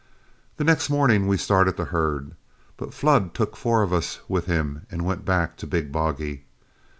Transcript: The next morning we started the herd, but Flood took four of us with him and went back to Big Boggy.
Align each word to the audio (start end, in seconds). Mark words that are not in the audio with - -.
The 0.57 0.63
next 0.63 0.89
morning 0.89 1.27
we 1.27 1.37
started 1.37 1.77
the 1.77 1.85
herd, 1.93 2.31
but 2.75 2.91
Flood 2.91 3.35
took 3.35 3.55
four 3.55 3.83
of 3.83 3.93
us 3.93 4.19
with 4.27 4.47
him 4.47 4.87
and 4.89 5.05
went 5.05 5.25
back 5.25 5.57
to 5.57 5.67
Big 5.67 5.91
Boggy. 5.91 6.43